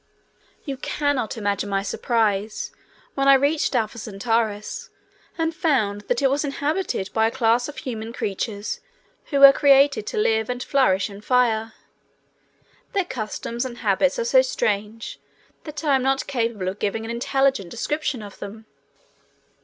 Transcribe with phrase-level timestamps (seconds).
[0.65, 2.71] You cannot imagine my surprise
[3.13, 4.89] when I reached Alpha Centaurus
[5.37, 8.79] and found that it was inhabited by a class of human creatures
[9.25, 11.73] who were created to live and flourish in fire.
[12.93, 15.19] Their customs and habits are so strange
[15.65, 18.65] that I am not capable of giving an intelligent description of them.